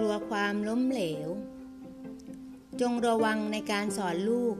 [0.00, 1.28] กลัวความล้มเหลว
[2.80, 4.56] จงระวังในการสอนลูก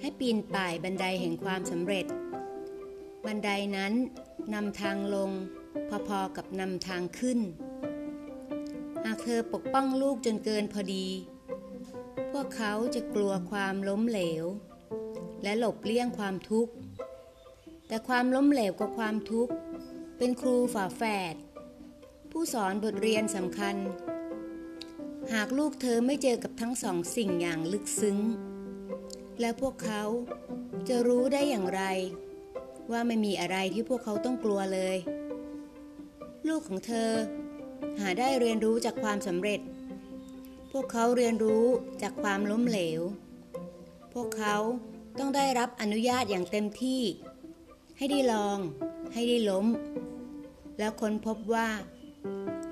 [0.00, 2.06] ให้ปีนป่ายบันไดแห่งความสำเร็จ
[3.26, 3.92] บันไดนั้น
[4.54, 5.30] นำทางลง
[6.08, 7.38] พอๆกับนำทางขึ้น
[9.04, 11.06] หากเธอปกป้องลูกจนเกินพอดี
[12.32, 14.44] พวกเขาจะกลัวความล้มเหลว
[15.42, 16.72] และหลบเลี่ยงความทุกข์
[17.88, 19.52] แต่ความล้มเหลวกับความทุกข์
[20.18, 21.02] เป็นครูฝาแฝ
[21.32, 21.34] ด
[22.30, 23.76] ผู้สอนบทเรียนสำคัญ
[25.34, 28.18] หากลูกเธอไม่เจอกับทั้งสองสิ่งอย่างลึกซึ้ง
[29.40, 30.02] และพวกเขา
[30.88, 31.82] จะรู้ได้อย่างไร
[32.90, 34.96] ว่าไม่มีอะไรที่พวกเขาต้องกลัวเลย
[36.48, 37.10] ลูกของเธอ
[38.00, 39.60] หาได้เรียนรู้จากความสำเร็จ
[40.72, 41.64] พวกเขาเรียนรู้
[42.02, 43.00] จากความล้มเหลว
[44.14, 44.56] พวกเขา
[45.18, 47.02] ต้องได้รับอนุญาตอย่างเต็มที่
[47.98, 48.58] ให้ได้ลอง
[49.12, 49.66] ให้ได้ล้ม
[50.78, 51.68] แล้วค้นพบว่า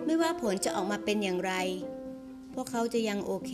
[0.04, 1.54] ไม่ว่าผลจะออกมาเป็นอย่างไร
[2.54, 3.52] พวกเขาจะยังโอเค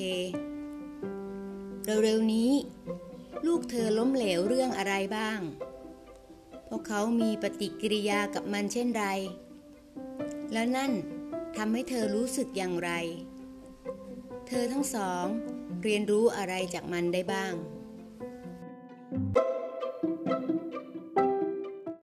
[2.02, 2.52] เร็วๆนี้
[3.46, 5.40] ลูกเธอล้มเหลวเรื่องอะไรบ้าง
[6.68, 9.04] พวกเขามีปฏิกิริยากับมันเช่นไร
[10.52, 10.92] แล้วนั่น
[11.56, 12.90] ทำให้เธอรู้สึกอย่างไร
[14.48, 15.24] เธอทั้งสอง
[15.82, 17.52] เรียนรู้อะไรจากมันได้บ้าง